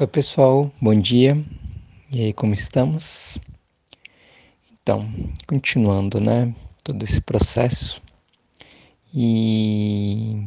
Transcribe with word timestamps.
Oi, 0.00 0.06
pessoal, 0.06 0.70
bom 0.80 0.94
dia. 0.94 1.36
E 2.08 2.22
aí, 2.22 2.32
como 2.32 2.54
estamos? 2.54 3.36
Então, 4.72 5.04
continuando, 5.44 6.20
né, 6.20 6.54
todo 6.84 7.02
esse 7.02 7.20
processo. 7.20 8.00
E 9.12 10.40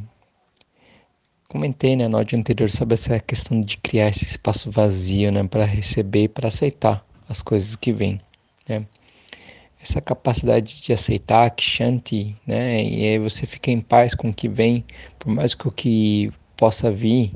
comentei, 1.49 1.97
né, 1.97 2.07
no 2.07 2.15
áudio 2.15 2.39
anterior 2.39 2.69
sobre 2.69 2.93
essa 2.93 3.19
questão 3.19 3.59
de 3.59 3.75
criar 3.75 4.07
esse 4.07 4.23
espaço 4.23 4.71
vazio, 4.71 5.33
né, 5.33 5.45
para 5.45 5.65
receber 5.65 6.23
e 6.23 6.29
para 6.29 6.47
aceitar 6.47 7.05
as 7.27 7.41
coisas 7.41 7.75
que 7.75 7.91
vêm, 7.91 8.19
né? 8.69 8.85
Essa 9.83 9.99
capacidade 9.99 10.81
de 10.81 10.93
aceitar, 10.93 11.49
que 11.51 11.63
shanti, 11.65 12.37
né, 12.47 12.81
e 12.81 13.03
aí 13.05 13.19
você 13.19 13.45
fica 13.45 13.69
em 13.69 13.81
paz 13.81 14.15
com 14.15 14.29
o 14.29 14.33
que 14.33 14.47
vem, 14.47 14.85
por 15.19 15.29
mais 15.29 15.53
que 15.53 15.67
o 15.67 15.71
que 15.73 16.31
possa 16.55 16.89
vir 16.89 17.33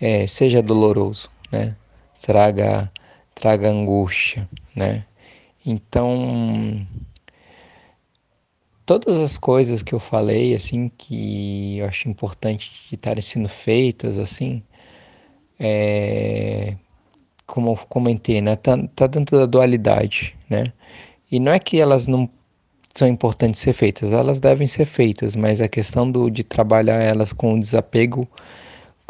é, 0.00 0.26
seja 0.26 0.62
doloroso, 0.62 1.30
né? 1.50 1.76
Traga, 2.20 2.90
traga 3.34 3.68
angústia, 3.68 4.48
né? 4.74 5.04
Então, 5.64 6.86
todas 8.86 9.18
as 9.18 9.36
coisas 9.36 9.82
que 9.82 9.94
eu 9.94 9.98
falei, 9.98 10.54
assim, 10.54 10.90
que 10.96 11.78
eu 11.78 11.86
acho 11.86 12.08
importante 12.08 12.72
estarem 12.90 13.22
sendo 13.22 13.48
feitas, 13.48 14.18
assim, 14.18 14.62
é, 15.60 16.76
como 17.46 17.72
eu 17.72 17.76
comentei, 17.88 18.40
né? 18.40 18.56
Tá, 18.56 18.76
tá 18.94 19.06
dentro 19.06 19.38
da 19.38 19.46
dualidade, 19.46 20.36
né? 20.48 20.72
E 21.30 21.38
não 21.40 21.52
é 21.52 21.58
que 21.58 21.80
elas 21.80 22.06
não 22.06 22.28
são 22.94 23.06
importantes 23.06 23.60
ser 23.60 23.72
feitas, 23.72 24.12
elas 24.12 24.40
devem 24.40 24.66
ser 24.66 24.84
feitas, 24.84 25.36
mas 25.36 25.60
a 25.60 25.68
questão 25.68 26.10
do, 26.10 26.30
de 26.30 26.42
trabalhar 26.42 27.00
elas 27.02 27.32
com 27.32 27.58
desapego 27.58 28.28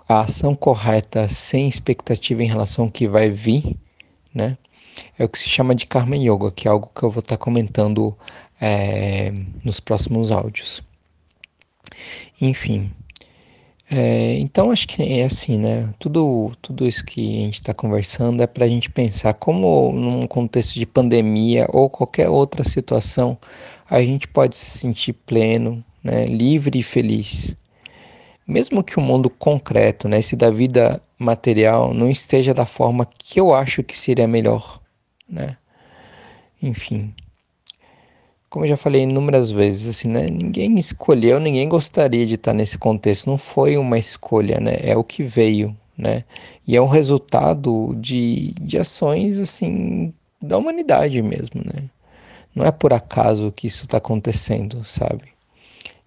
a 0.09 0.21
ação 0.21 0.55
correta 0.55 1.29
sem 1.29 1.69
expectativa 1.69 2.43
em 2.43 2.47
relação 2.47 2.87
ao 2.87 2.91
que 2.91 3.07
vai 3.07 3.31
vir, 3.31 3.77
né? 4.35 4.57
É 5.19 5.25
o 5.25 5.29
que 5.29 5.39
se 5.39 5.49
chama 5.49 5.75
de 5.75 5.87
Karma 5.87 6.17
Yoga, 6.17 6.51
que 6.51 6.67
é 6.67 6.71
algo 6.71 6.91
que 6.95 7.03
eu 7.03 7.11
vou 7.11 7.21
estar 7.21 7.37
comentando 7.37 8.17
é, 8.61 9.33
nos 9.63 9.81
próximos 9.81 10.31
áudios. 10.31 10.83
Enfim, 12.41 12.91
é, 13.91 14.39
então 14.39 14.71
acho 14.71 14.89
que 14.89 15.03
é 15.03 15.25
assim, 15.25 15.59
né? 15.59 15.93
Tudo, 15.99 16.53
tudo 16.63 16.87
isso 16.87 17.05
que 17.05 17.43
a 17.43 17.45
gente 17.45 17.55
está 17.55 17.75
conversando 17.75 18.43
é 18.43 18.47
para 18.47 18.65
a 18.65 18.69
gente 18.69 18.91
pensar 18.91 19.35
como 19.35 19.93
num 19.93 20.27
contexto 20.27 20.75
de 20.75 20.87
pandemia 20.87 21.67
ou 21.71 21.91
qualquer 21.91 22.29
outra 22.29 22.65
situação 22.65 23.37
a 23.91 24.01
gente 24.03 24.29
pode 24.29 24.57
se 24.57 24.71
sentir 24.71 25.13
pleno, 25.13 25.85
né? 26.03 26.27
livre 26.27 26.79
e 26.79 26.83
feliz 26.83 27.57
mesmo 28.49 28.83
que 28.83 28.99
o 28.99 29.03
mundo 29.03 29.29
concreto, 29.29 30.09
né, 30.09 30.19
esse 30.21 30.35
da 30.35 30.51
vida 30.51 31.03
material, 31.19 31.93
não 31.93 32.09
esteja 32.09 32.55
da 32.55 32.65
forma 32.65 33.07
que 33.07 33.39
eu 33.39 33.55
acho 33.55 33.83
que 33.83 33.97
seria 33.97 34.27
melhor, 34.27 34.81
né? 35.29 35.59
Enfim, 36.63 37.15
como 38.49 38.65
eu 38.65 38.71
já 38.71 38.77
falei 38.79 39.03
inúmeras 39.03 39.51
vezes, 39.51 39.87
assim, 39.89 40.09
né, 40.09 40.29
ninguém 40.31 40.79
escolheu, 40.79 41.39
ninguém 41.39 41.69
gostaria 41.69 42.27
de 42.27 42.37
estar 42.37 42.55
nesse 42.55 42.79
contexto, 42.79 43.27
não 43.27 43.37
foi 43.37 43.77
uma 43.77 43.99
escolha, 43.99 44.59
né? 44.59 44.79
É 44.83 44.97
o 44.97 45.05
que 45.05 45.23
veio, 45.23 45.77
né? 45.97 46.25
E 46.67 46.75
é 46.75 46.81
um 46.81 46.89
resultado 46.89 47.95
de, 47.97 48.55
de 48.61 48.79
ações, 48.79 49.39
assim, 49.39 50.15
da 50.41 50.57
humanidade 50.57 51.21
mesmo, 51.21 51.61
né? 51.63 51.91
Não 52.55 52.65
é 52.65 52.73
por 52.73 52.95
acaso 52.95 53.53
que 53.53 53.67
isso 53.67 53.85
está 53.85 53.99
acontecendo, 53.99 54.83
sabe? 54.85 55.38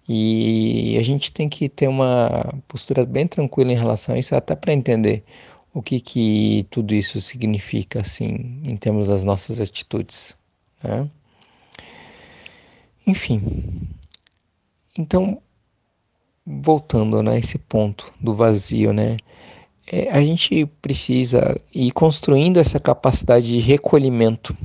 E 0.08 0.96
a 0.98 1.02
gente 1.02 1.32
tem 1.32 1.48
que 1.48 1.68
ter 1.68 1.88
uma 1.88 2.28
postura 2.66 3.06
bem 3.06 3.26
tranquila 3.26 3.72
em 3.72 3.76
relação 3.76 4.14
a 4.14 4.18
isso, 4.18 4.34
até 4.34 4.56
para 4.56 4.72
entender 4.72 5.24
o 5.72 5.80
que, 5.80 6.00
que 6.00 6.66
tudo 6.70 6.94
isso 6.94 7.20
significa, 7.20 8.00
assim, 8.00 8.60
em 8.64 8.76
termos 8.76 9.08
das 9.08 9.24
nossas 9.24 9.60
atitudes. 9.60 10.36
Né? 10.82 11.08
Enfim, 13.06 13.40
então, 14.98 15.40
voltando 16.44 17.22
né, 17.22 17.32
a 17.32 17.38
esse 17.38 17.58
ponto 17.58 18.12
do 18.20 18.34
vazio, 18.34 18.92
né? 18.92 19.16
É, 19.90 20.10
a 20.10 20.20
gente 20.22 20.66
precisa 20.80 21.60
ir 21.74 21.90
construindo 21.92 22.58
essa 22.58 22.78
capacidade 22.78 23.46
de 23.46 23.58
recolhimento, 23.58 24.56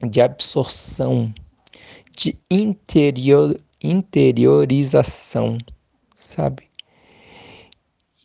de 0.00 0.20
absorção, 0.20 1.32
de 2.14 2.36
interior, 2.50 3.58
interiorização, 3.90 5.58
sabe? 6.14 6.64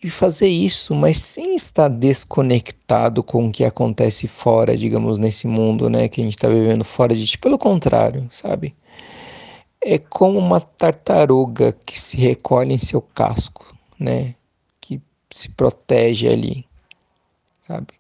E 0.04 0.10
fazer 0.10 0.48
isso, 0.48 0.96
mas 0.96 1.18
sem 1.18 1.56
estar 1.56 1.88
desconectado 1.88 3.22
com 3.24 3.48
o 3.48 3.52
que 3.52 3.64
acontece 3.64 4.28
fora, 4.28 4.76
digamos, 4.76 5.20
nesse 5.20 5.46
mundo, 5.46 5.90
né, 5.90 6.10
que 6.10 6.22
a 6.22 6.24
gente 6.24 6.36
está 6.36 6.48
vivendo 6.48 6.84
fora 6.84 7.16
de 7.16 7.26
ti. 7.28 7.38
Pelo 7.38 7.58
contrário, 7.58 8.28
sabe? 8.32 8.76
É 9.80 9.98
como 10.00 10.40
uma 10.40 10.60
tartaruga 10.60 11.74
que 11.86 12.00
se 12.00 12.18
recolhe 12.18 12.74
em 12.74 12.78
seu 12.80 13.02
casco, 13.02 13.76
né? 14.00 14.36
Que 14.80 15.00
se 15.32 15.50
protege 15.50 16.28
ali, 16.28 16.66
sabe? 17.62 17.94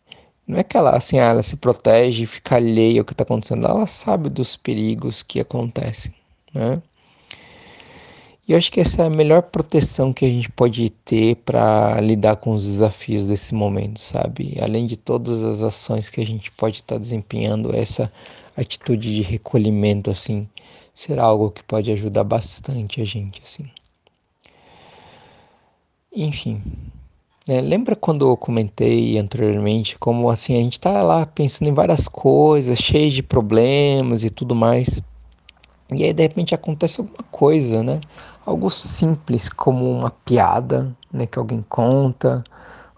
Não 0.48 0.60
é 0.60 0.64
que 0.64 0.76
ela, 0.76 0.92
assim, 0.98 1.20
ah, 1.20 1.28
ela 1.28 1.44
se 1.44 1.56
protege 1.56 2.24
e 2.24 2.28
fica 2.28 2.56
alheia 2.56 3.02
ao 3.02 3.06
que 3.06 3.14
está 3.14 3.24
acontecendo. 3.24 3.66
Ela 3.66 3.88
sabe 3.88 4.30
dos 4.30 4.58
perigos 4.58 5.24
que 5.24 5.40
acontecem, 5.40 6.14
né? 6.54 6.82
E 8.48 8.54
eu 8.54 8.58
acho 8.58 8.72
que 8.72 8.80
essa 8.80 9.04
é 9.04 9.06
a 9.06 9.10
melhor 9.10 9.44
proteção 9.44 10.12
que 10.12 10.26
a 10.26 10.30
gente 10.30 10.50
pode 10.50 10.90
ter 10.90 11.36
para 11.38 12.02
lidar 12.02 12.38
com 12.38 12.52
os 12.52 12.64
desafios 12.64 13.28
desse 13.28 13.54
momento, 13.54 14.00
sabe? 14.00 14.58
Além 14.60 14.88
de 14.88 14.98
todas 14.98 15.44
as 15.44 15.62
ações 15.62 16.10
que 16.10 16.20
a 16.20 16.26
gente 16.26 16.52
pode 16.52 16.78
estar 16.78 16.96
tá 16.96 17.00
desempenhando, 17.00 17.76
essa 17.76 18.12
atitude 18.58 19.16
de 19.16 19.22
recolhimento, 19.22 20.10
assim, 20.10 20.48
será 20.94 21.24
algo 21.24 21.52
que 21.52 21.64
pode 21.64 21.92
ajudar 21.92 22.24
bastante 22.24 23.02
a 23.02 23.06
gente, 23.06 23.42
assim. 23.44 23.70
Enfim, 26.14 26.62
é, 27.48 27.62
lembra 27.62 27.96
quando 27.96 28.30
eu 28.30 28.36
comentei 28.38 29.18
anteriormente 29.18 29.98
como 29.98 30.30
assim 30.30 30.56
a 30.56 30.62
gente 30.62 30.80
tá 30.80 31.02
lá 31.02 31.26
pensando 31.26 31.70
em 31.70 31.74
várias 31.74 32.08
coisas, 32.08 32.78
cheio 32.78 33.10
de 33.10 33.24
problemas 33.24 34.24
e 34.24 34.30
tudo 34.30 34.54
mais. 34.54 35.02
E 35.94 36.04
aí 36.06 36.14
de 36.14 36.24
repente 36.24 36.56
acontece 36.56 37.02
alguma 37.02 37.24
coisa, 37.30 37.84
né? 37.84 38.00
Algo 38.46 38.70
simples 38.70 39.50
como 39.50 39.90
uma 39.92 40.10
piada, 40.10 40.96
né, 41.12 41.26
que 41.26 41.38
alguém 41.38 41.62
conta, 41.68 42.44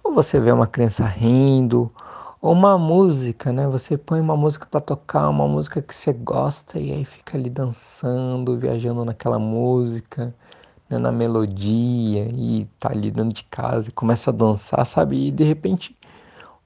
ou 0.04 0.14
você 0.14 0.40
vê 0.40 0.52
uma 0.52 0.68
criança 0.68 1.04
rindo, 1.06 1.92
ou 2.42 2.54
uma 2.54 2.78
música, 2.78 3.52
né? 3.52 3.68
Você 3.68 3.98
põe 3.98 4.22
uma 4.22 4.38
música 4.38 4.68
para 4.70 4.80
tocar, 4.82 5.28
uma 5.30 5.48
música 5.48 5.82
que 5.82 5.96
você 5.96 6.14
gosta 6.14 6.80
e 6.80 6.92
aí 6.92 7.04
fica 7.06 7.36
ali 7.38 7.50
dançando, 7.50 8.58
viajando 8.60 9.04
naquela 9.04 9.40
música, 9.40 10.34
né, 10.90 10.98
na 11.00 11.12
melodia 11.12 12.28
e 12.32 12.68
tá 12.80 12.90
ali 12.92 13.10
dentro 13.12 13.34
de 13.34 13.44
casa 13.46 13.90
e 13.90 13.92
começa 13.92 14.30
a 14.32 14.34
dançar, 14.34 14.86
sabe? 14.86 15.28
E 15.28 15.32
de 15.32 15.44
repente, 15.44 15.98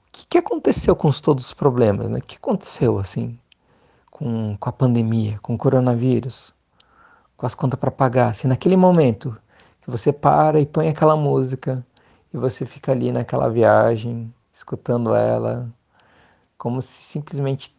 o 0.08 0.12
que, 0.12 0.28
que 0.28 0.38
aconteceu 0.40 0.96
com 0.96 1.10
todos 1.12 1.48
os 1.48 1.54
problemas, 1.54 2.10
né? 2.10 2.20
O 2.20 2.24
que 2.24 2.38
aconteceu 2.38 3.00
assim? 3.00 3.38
Com, 4.18 4.58
com 4.58 4.70
a 4.70 4.72
pandemia, 4.72 5.38
com 5.42 5.54
o 5.54 5.58
coronavírus, 5.58 6.54
com 7.36 7.46
as 7.46 7.54
contas 7.54 7.80
para 7.80 7.92
pagar, 7.92 8.34
se 8.34 8.48
naquele 8.48 8.76
momento 8.76 9.38
que 9.82 9.92
você 9.92 10.12
para 10.12 10.60
e 10.60 10.66
põe 10.66 10.88
aquela 10.90 11.16
música 11.16 11.86
e 12.34 12.38
você 12.38 12.66
fica 12.66 12.92
ali 12.92 13.12
naquela 13.12 13.48
viagem, 13.48 14.34
escutando 14.52 15.14
ela, 15.14 15.72
como 16.58 16.82
se 16.82 17.04
simplesmente 17.04 17.76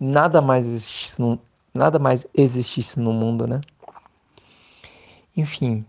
nada 0.00 0.40
mais 0.40 0.66
existisse 0.66 1.20
no, 1.20 1.38
nada 1.74 1.98
mais 1.98 2.26
existisse 2.34 2.98
no 2.98 3.12
mundo, 3.12 3.46
né? 3.46 3.60
Enfim, 5.36 5.84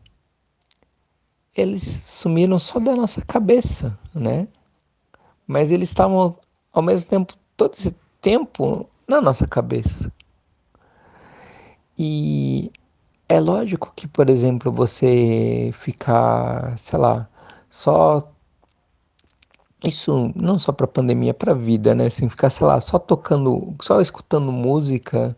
eles 1.55 1.83
sumiram 1.83 2.59
só 2.59 2.79
da 2.79 2.93
nossa 2.93 3.21
cabeça, 3.21 3.97
né? 4.13 4.47
Mas 5.47 5.71
eles 5.71 5.87
estavam 5.87 6.37
ao 6.73 6.81
mesmo 6.81 7.09
tempo 7.09 7.33
todo 7.55 7.73
esse 7.73 7.95
tempo 8.19 8.89
na 9.11 9.21
nossa 9.21 9.45
cabeça. 9.45 10.11
E 11.97 12.71
é 13.27 13.39
lógico 13.39 13.91
que, 13.95 14.07
por 14.07 14.29
exemplo, 14.29 14.71
você 14.71 15.71
ficar, 15.73 16.77
sei 16.77 16.97
lá, 16.97 17.27
só 17.69 18.21
isso 19.83 20.31
não 20.35 20.57
só 20.59 20.71
para 20.71 20.87
pandemia, 20.87 21.33
para 21.33 21.53
vida, 21.53 21.93
né? 21.95 22.05
Assim, 22.05 22.29
ficar, 22.29 22.49
sei 22.49 22.65
lá, 22.67 22.79
só 22.79 22.97
tocando, 22.99 23.75
só 23.81 23.99
escutando 23.99 24.51
música 24.51 25.35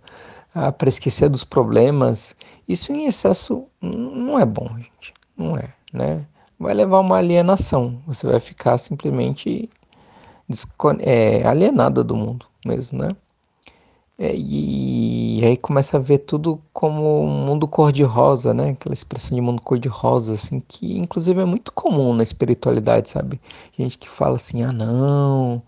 ah, 0.54 0.72
para 0.72 0.90
esquecer 0.90 1.30
dos 1.30 1.44
problemas, 1.44 2.36
isso 2.68 2.92
em 2.94 3.06
excesso 3.08 3.66
não 3.82 4.38
é 4.40 4.46
bom, 4.46 4.70
gente. 4.78 5.14
Não 5.36 5.58
é, 5.58 5.74
né? 5.92 6.28
Vai 6.60 6.74
levar 6.74 7.00
uma 7.00 7.18
alienação. 7.18 8.02
Você 8.08 8.28
vai 8.28 8.40
ficar 8.40 8.78
simplesmente 8.78 9.70
é, 11.00 11.48
alienada 11.48 12.04
do 12.04 12.16
mundo 12.16 12.46
mesmo, 12.66 13.00
né? 13.00 13.10
É, 14.24 14.34
e, 14.34 15.42
aí 15.44 15.58
começa 15.58 15.98
a 15.98 16.00
ver 16.00 16.20
tudo 16.20 16.62
como 16.72 17.26
um 17.26 17.28
mundo 17.46 17.68
cor-de-rosa, 17.68 18.54
né? 18.54 18.70
Aquela 18.70 18.94
expressão 18.94 19.36
de 19.36 19.42
mundo 19.42 19.62
cor-de-rosa, 19.62 20.34
assim, 20.34 20.62
que 20.66 20.98
inclusive 20.98 21.42
é 21.42 21.46
muito 21.46 21.74
comum 21.74 22.14
na 22.14 22.24
espiritualidade, 22.24 23.10
sabe? 23.10 23.42
Gente 23.78 23.98
que 23.98 24.08
fala 24.08 24.38
assim, 24.38 24.64
ah 24.64 24.72
não, 24.72 25.62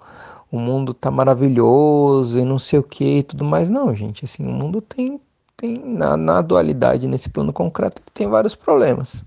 o 0.50 0.58
mundo 0.58 0.94
tá 0.94 1.12
maravilhoso 1.12 2.40
e 2.40 2.46
não 2.46 2.58
sei 2.58 2.80
o 2.80 2.84
que 2.84 3.20
e 3.20 3.24
tudo 3.24 3.44
mais. 3.44 3.70
Não, 3.70 3.94
gente, 3.94 4.24
assim, 4.24 4.46
o 4.46 4.52
mundo 4.52 4.82
tem, 4.82 5.20
tem 5.58 5.78
na, 5.78 6.16
na 6.16 6.42
dualidade, 6.42 7.10
nesse 7.10 7.30
plano 7.30 7.52
concreto, 7.52 8.02
tem 8.14 8.28
vários 8.28 8.56
problemas, 8.56 9.26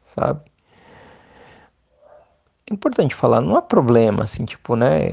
sabe? 0.00 0.40
É 2.68 2.72
importante 2.74 3.14
falar, 3.14 3.40
não 3.42 3.56
há 3.56 3.62
problema, 3.62 4.24
assim, 4.24 4.44
tipo, 4.44 4.74
né, 4.74 5.12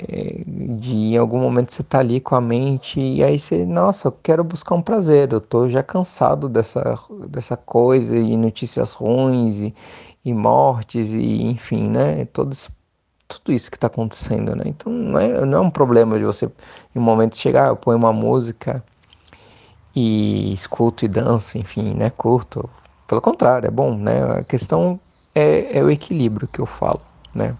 de 0.81 1.13
em 1.13 1.17
algum 1.17 1.39
momento 1.39 1.71
você 1.71 1.83
tá 1.83 1.99
ali 1.99 2.19
com 2.19 2.35
a 2.35 2.41
mente 2.41 2.99
e 2.99 3.23
aí 3.23 3.39
você, 3.39 3.65
nossa, 3.65 4.07
eu 4.07 4.11
quero 4.11 4.43
buscar 4.43 4.75
um 4.75 4.81
prazer, 4.81 5.31
eu 5.31 5.41
tô 5.41 5.69
já 5.69 5.83
cansado 5.83 6.49
dessa, 6.49 6.97
dessa 7.29 7.55
coisa 7.55 8.17
e 8.17 8.35
notícias 8.37 8.93
ruins 8.93 9.61
e, 9.61 9.75
e 10.25 10.33
mortes 10.33 11.13
e 11.13 11.43
enfim, 11.43 11.89
né, 11.89 12.25
todo 12.25 12.51
esse, 12.51 12.69
tudo 13.27 13.53
isso 13.53 13.71
que 13.71 13.79
tá 13.79 13.87
acontecendo, 13.87 14.55
né, 14.55 14.63
então 14.65 14.91
não 14.91 15.19
é, 15.19 15.45
não 15.45 15.57
é 15.59 15.61
um 15.61 15.71
problema 15.71 16.17
de 16.17 16.25
você, 16.25 16.47
em 16.95 16.99
um 16.99 17.03
momento 17.03 17.37
chegar, 17.37 17.67
eu 17.67 17.75
ponho 17.77 17.97
uma 17.97 18.13
música 18.13 18.83
e 19.95 20.53
escuto 20.53 21.05
e 21.05 21.07
danço, 21.07 21.57
enfim, 21.57 21.93
né, 21.93 22.09
curto, 22.09 22.69
pelo 23.07 23.21
contrário, 23.21 23.67
é 23.67 23.71
bom, 23.71 23.95
né, 23.95 24.39
a 24.39 24.43
questão 24.43 24.99
é, 25.35 25.79
é 25.79 25.83
o 25.83 25.89
equilíbrio 25.89 26.47
que 26.47 26.59
eu 26.59 26.65
falo 26.65 27.01
né? 27.33 27.55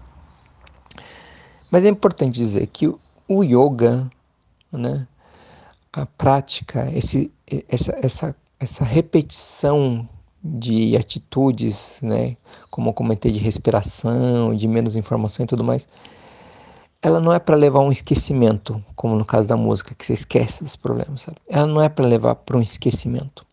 Mas 1.70 1.84
é 1.84 1.88
importante 1.88 2.34
dizer 2.34 2.66
que 2.66 2.94
o 3.36 3.42
yoga, 3.42 4.10
né, 4.70 5.06
a 5.92 6.06
prática, 6.06 6.90
esse, 6.94 7.32
essa, 7.68 7.92
essa, 8.02 8.36
essa 8.58 8.84
repetição 8.84 10.08
de 10.42 10.96
atitudes, 10.96 12.00
né, 12.02 12.36
como 12.70 12.90
eu 12.90 12.94
comentei, 12.94 13.30
de 13.30 13.38
respiração, 13.38 14.54
de 14.54 14.66
menos 14.66 14.96
informação 14.96 15.44
e 15.44 15.46
tudo 15.46 15.62
mais, 15.62 15.86
ela 17.00 17.20
não 17.20 17.32
é 17.32 17.38
para 17.38 17.56
levar 17.56 17.80
um 17.80 17.90
esquecimento, 17.90 18.82
como 18.94 19.16
no 19.16 19.24
caso 19.24 19.48
da 19.48 19.56
música, 19.56 19.94
que 19.94 20.06
você 20.06 20.12
esquece 20.12 20.62
dos 20.62 20.76
problemas, 20.76 21.22
sabe? 21.22 21.38
Ela 21.48 21.66
não 21.66 21.82
é 21.82 21.88
para 21.88 22.06
levar 22.06 22.36
para 22.36 22.56
um 22.56 22.62
esquecimento. 22.62 23.44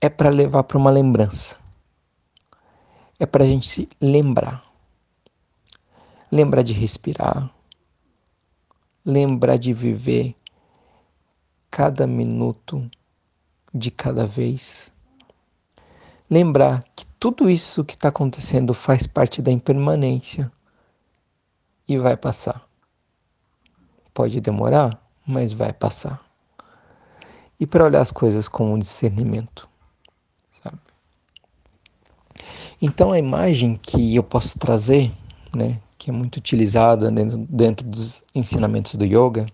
É 0.00 0.08
para 0.08 0.28
levar 0.28 0.64
para 0.64 0.76
uma 0.76 0.90
lembrança. 0.90 1.56
É 3.18 3.26
para 3.26 3.44
a 3.44 3.46
gente 3.46 3.68
se 3.68 3.88
lembrar 4.00 4.70
lembrar 6.30 6.62
de 6.62 6.72
respirar, 6.72 7.50
lembrar 9.10 9.56
de 9.56 9.72
viver 9.72 10.34
cada 11.70 12.06
minuto 12.06 12.88
de 13.74 13.90
cada 13.90 14.26
vez. 14.26 14.92
Lembrar 16.28 16.84
que 16.94 17.04
tudo 17.18 17.50
isso 17.50 17.84
que 17.84 17.94
está 17.94 18.08
acontecendo 18.08 18.72
faz 18.72 19.06
parte 19.06 19.42
da 19.42 19.50
impermanência 19.50 20.50
e 21.86 21.98
vai 21.98 22.16
passar. 22.16 22.64
Pode 24.14 24.40
demorar, 24.40 25.02
mas 25.26 25.52
vai 25.52 25.72
passar. 25.72 26.24
E 27.58 27.66
para 27.66 27.84
olhar 27.84 28.00
as 28.00 28.10
coisas 28.10 28.48
com 28.48 28.72
um 28.72 28.78
discernimento, 28.78 29.68
sabe? 30.62 30.78
Então 32.80 33.12
a 33.12 33.18
imagem 33.18 33.76
que 33.76 34.14
eu 34.14 34.22
posso 34.22 34.58
trazer, 34.58 35.12
né, 35.54 35.80
que 36.00 36.08
é 36.08 36.12
muito 36.14 36.38
utilizada 36.38 37.10
dentro, 37.10 37.36
dentro 37.36 37.86
dos 37.86 38.24
ensinamentos 38.34 38.94
do 38.94 39.04
yoga, 39.04 39.44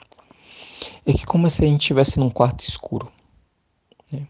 é 1.04 1.12
que 1.12 1.26
como 1.26 1.50
se 1.50 1.64
a 1.64 1.66
gente 1.66 1.80
estivesse 1.80 2.20
num 2.20 2.30
quarto 2.30 2.62
escuro. 2.62 3.10
Né? 4.12 4.28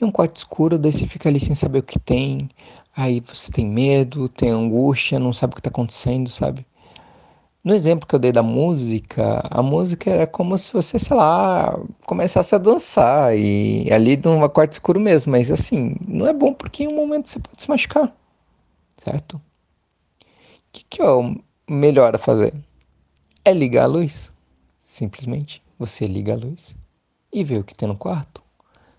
E 0.00 0.04
um 0.04 0.10
quarto 0.12 0.36
escuro, 0.36 0.78
daí 0.78 0.92
você 0.92 1.08
fica 1.08 1.28
ali 1.28 1.40
sem 1.40 1.56
saber 1.56 1.80
o 1.80 1.82
que 1.82 1.98
tem, 1.98 2.48
aí 2.96 3.18
você 3.18 3.50
tem 3.50 3.66
medo, 3.66 4.28
tem 4.28 4.50
angústia, 4.50 5.18
não 5.18 5.32
sabe 5.32 5.50
o 5.50 5.54
que 5.56 5.60
está 5.60 5.70
acontecendo, 5.70 6.30
sabe? 6.30 6.64
No 7.64 7.74
exemplo 7.74 8.06
que 8.06 8.14
eu 8.14 8.18
dei 8.20 8.30
da 8.30 8.42
música, 8.42 9.42
a 9.50 9.62
música 9.62 10.10
era 10.10 10.26
como 10.28 10.56
se 10.56 10.72
você, 10.72 10.96
sei 10.96 11.16
lá, 11.16 11.76
começasse 12.06 12.54
a 12.54 12.58
dançar 12.58 13.36
e 13.36 13.92
ali 13.92 14.16
num 14.16 14.48
quarto 14.48 14.74
escuro 14.74 15.00
mesmo, 15.00 15.32
mas 15.32 15.50
assim, 15.50 15.96
não 16.06 16.28
é 16.28 16.32
bom 16.32 16.54
porque 16.54 16.84
em 16.84 16.88
um 16.88 16.94
momento 16.94 17.28
você 17.28 17.40
pode 17.40 17.60
se 17.60 17.68
machucar, 17.68 18.14
certo? 18.96 19.40
É 21.00 21.08
o 21.08 21.34
melhor 21.66 22.14
a 22.14 22.18
fazer? 22.18 22.54
É 23.42 23.54
ligar 23.54 23.84
a 23.84 23.86
luz. 23.86 24.30
Simplesmente 24.78 25.62
você 25.78 26.06
liga 26.06 26.34
a 26.34 26.36
luz 26.36 26.76
e 27.32 27.42
vê 27.42 27.56
o 27.56 27.64
que 27.64 27.74
tem 27.74 27.88
no 27.88 27.96
quarto. 27.96 28.42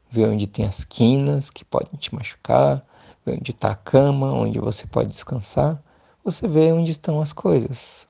Vê 0.10 0.26
onde 0.26 0.48
tem 0.48 0.66
as 0.66 0.84
quinas 0.84 1.52
que 1.52 1.64
podem 1.64 1.94
te 2.00 2.14
machucar, 2.16 2.84
vê 3.24 3.34
onde 3.34 3.52
está 3.52 3.70
a 3.74 3.76
cama, 3.76 4.34
onde 4.34 4.58
você 4.58 4.88
pode 4.88 5.10
descansar. 5.10 5.80
Você 6.24 6.48
vê 6.48 6.72
onde 6.72 6.90
estão 6.90 7.22
as 7.22 7.34
coisas. 7.34 8.08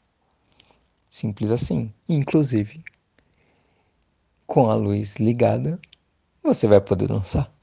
Simples 1.10 1.52
assim. 1.52 1.94
Inclusive, 2.08 2.82
com 4.48 4.70
a 4.70 4.74
luz 4.74 5.18
ligada, 5.18 5.78
você 6.42 6.66
vai 6.66 6.80
poder 6.80 7.10
dançar. 7.10 7.54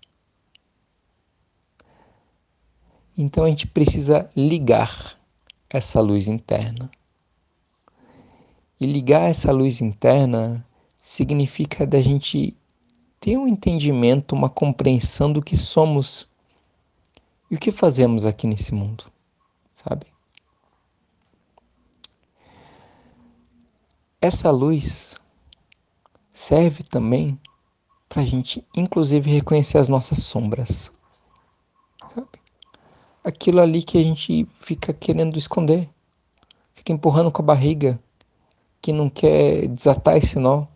Então 3.17 3.45
a 3.45 3.49
gente 3.49 3.67
precisa 3.67 4.31
ligar 4.37 5.18
essa 5.71 6.01
luz 6.01 6.29
interna. 6.29 6.91
E 8.81 8.87
ligar 8.87 9.29
essa 9.29 9.53
luz 9.53 9.81
interna 9.81 10.65
significa 11.01 11.87
da 11.87 12.01
gente 12.01 12.57
ter 13.21 13.37
um 13.37 13.49
entendimento, 13.49 14.35
uma 14.35 14.49
compreensão 14.49 15.33
do 15.33 15.43
que 15.43 15.57
somos 15.57 16.29
e 17.51 17.57
o 17.57 17.59
que 17.59 17.73
fazemos 17.73 18.25
aqui 18.25 18.47
nesse 18.47 18.75
mundo, 18.75 19.05
sabe? 19.75 20.07
Essa 24.21 24.51
luz 24.51 25.17
serve 26.31 26.83
também 26.83 27.41
para 28.09 28.23
a 28.23 28.25
gente, 28.25 28.67
inclusive, 28.77 29.31
reconhecer 29.31 29.79
as 29.79 29.89
nossas 29.89 30.19
sombras? 30.23 30.91
Aquilo 33.25 33.61
ali 33.61 33.83
que 33.83 33.99
a 33.99 34.03
gente 34.03 34.47
fica 34.59 34.93
querendo 34.93 35.39
esconder, 35.39 35.89
fica 36.75 36.93
empurrando 36.93 37.31
com 37.31 37.43
a 37.43 37.45
barriga, 37.45 37.99
que 38.81 38.93
não 38.93 39.11
quer 39.11 39.67
desatar 39.69 40.17
esse 40.17 40.39
nó, 40.39 40.67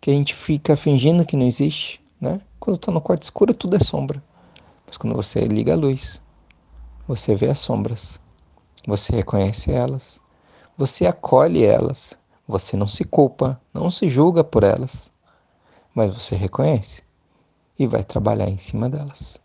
que 0.00 0.10
a 0.10 0.14
gente 0.14 0.34
fica 0.34 0.76
fingindo 0.76 1.26
que 1.26 1.36
não 1.36 1.46
existe, 1.46 2.02
né? 2.20 2.40
Quando 2.58 2.76
está 2.76 2.90
no 2.90 3.00
quarto 3.00 3.22
escuro, 3.22 3.54
tudo 3.54 3.76
é 3.76 3.78
sombra. 3.78 4.22
Mas 4.86 4.96
quando 4.96 5.14
você 5.14 5.44
liga 5.44 5.74
a 5.74 5.76
luz, 5.76 6.20
você 7.06 7.34
vê 7.34 7.48
as 7.50 7.58
sombras, 7.58 8.20
você 8.86 9.14
reconhece 9.14 9.70
elas, 9.70 10.20
você 10.76 11.06
acolhe 11.06 11.64
elas, 11.64 12.18
você 12.46 12.76
não 12.76 12.88
se 12.88 13.04
culpa, 13.04 13.60
não 13.72 13.90
se 13.90 14.08
julga 14.08 14.42
por 14.42 14.64
elas, 14.64 15.12
mas 15.94 16.12
você 16.14 16.34
reconhece 16.34 17.02
e 17.78 17.86
vai 17.86 18.02
trabalhar 18.02 18.48
em 18.48 18.58
cima 18.58 18.88
delas. 18.88 19.40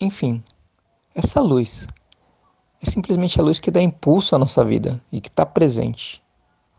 Enfim, 0.00 0.42
essa 1.14 1.40
luz 1.40 1.88
é 2.80 2.88
simplesmente 2.88 3.40
a 3.40 3.42
luz 3.42 3.58
que 3.58 3.70
dá 3.70 3.82
impulso 3.82 4.36
à 4.36 4.38
nossa 4.38 4.64
vida 4.64 5.02
e 5.10 5.20
que 5.20 5.28
está 5.28 5.44
presente, 5.44 6.22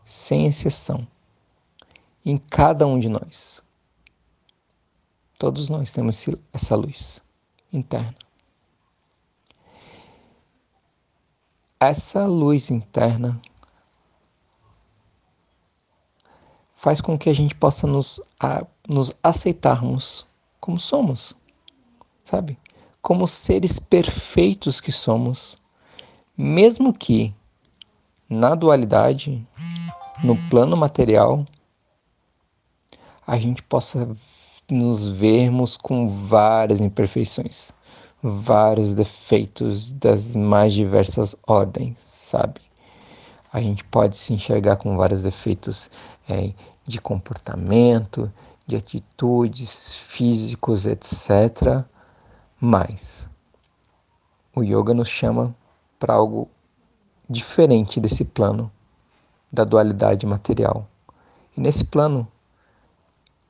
sem 0.04 0.46
exceção, 0.46 1.06
em 2.24 2.38
cada 2.38 2.86
um 2.86 2.98
de 2.98 3.08
nós. 3.10 3.62
Todos 5.38 5.68
nós 5.68 5.90
temos 5.90 6.26
essa 6.52 6.74
luz 6.76 7.22
interna. 7.70 8.14
Essa 11.78 12.26
luz 12.26 12.70
interna 12.70 13.40
faz 16.74 17.02
com 17.02 17.18
que 17.18 17.28
a 17.28 17.32
gente 17.34 17.54
possa 17.54 17.86
nos, 17.86 18.22
a, 18.38 18.66
nos 18.88 19.14
aceitarmos 19.22 20.26
como 20.58 20.80
somos, 20.80 21.34
sabe? 22.24 22.58
Como 23.00 23.26
seres 23.26 23.78
perfeitos 23.78 24.80
que 24.80 24.92
somos, 24.92 25.56
mesmo 26.36 26.92
que 26.92 27.34
na 28.28 28.54
dualidade, 28.54 29.46
no 30.22 30.36
plano 30.48 30.76
material, 30.76 31.44
a 33.26 33.38
gente 33.38 33.62
possa 33.62 34.08
nos 34.70 35.06
vermos 35.06 35.76
com 35.76 36.06
várias 36.06 36.80
imperfeições, 36.80 37.72
vários 38.22 38.94
defeitos 38.94 39.92
das 39.92 40.36
mais 40.36 40.72
diversas 40.72 41.34
ordens, 41.46 41.98
sabe? 41.98 42.60
A 43.52 43.60
gente 43.60 43.82
pode 43.84 44.16
se 44.16 44.32
enxergar 44.32 44.76
com 44.76 44.96
vários 44.96 45.22
defeitos 45.22 45.90
é, 46.28 46.52
de 46.86 47.00
comportamento, 47.00 48.32
de 48.64 48.76
atitudes 48.76 49.96
físicos, 49.96 50.86
etc 50.86 51.84
mas 52.60 53.30
o 54.54 54.62
yoga 54.62 54.92
nos 54.92 55.08
chama 55.08 55.56
para 55.98 56.14
algo 56.14 56.50
diferente 57.28 58.00
desse 58.00 58.24
plano, 58.24 58.70
da 59.50 59.64
dualidade 59.64 60.26
material. 60.26 60.86
E 61.56 61.60
nesse 61.60 61.84
plano, 61.84 62.28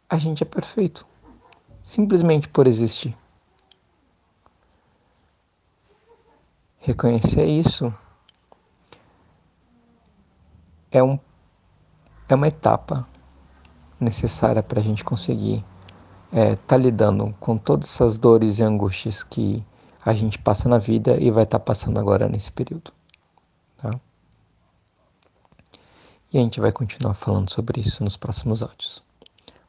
a 0.09 0.17
gente 0.17 0.43
é 0.43 0.47
perfeito, 0.47 1.07
simplesmente 1.83 2.49
por 2.49 2.67
existir. 2.67 3.17
Reconhecer 6.79 7.45
isso 7.47 7.93
é, 10.91 11.03
um, 11.03 11.19
é 12.29 12.35
uma 12.35 12.49
etapa 12.49 13.07
necessária 13.99 14.63
para 14.63 14.81
a 14.81 14.83
gente 14.83 15.05
conseguir 15.05 15.65
estar 16.33 16.39
é, 16.39 16.57
tá 16.57 16.77
lidando 16.77 17.35
com 17.41 17.59
todas 17.59 17.89
essas 17.91 18.17
dores 18.17 18.59
e 18.59 18.63
angústias 18.63 19.23
que 19.23 19.65
a 20.05 20.15
gente 20.15 20.39
passa 20.39 20.69
na 20.69 20.79
vida 20.79 21.17
e 21.21 21.31
vai 21.31 21.45
estar 21.45 21.59
tá 21.59 21.65
passando 21.65 21.99
agora 21.99 22.29
nesse 22.29 22.53
período. 22.53 22.93
Tá? 23.77 23.99
E 26.33 26.39
a 26.39 26.41
gente 26.41 26.61
vai 26.61 26.73
continuar 26.73 27.15
falando 27.15 27.51
sobre 27.51 27.81
isso 27.81 28.05
nos 28.05 28.17
próximos 28.17 28.63
áudios. 28.63 29.03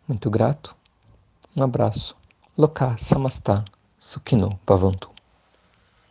Muito 0.07 0.29
grato, 0.29 0.75
um 1.57 1.63
abraço. 1.63 2.15
Loka 2.57 2.95
Samastha 2.97 3.65
Sukhino 3.97 4.59
Bhavantu. 4.65 5.10